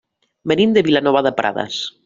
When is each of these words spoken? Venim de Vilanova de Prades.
Venim 0.51 0.73
de 0.77 0.83
Vilanova 0.89 1.23
de 1.29 1.35
Prades. 1.43 1.81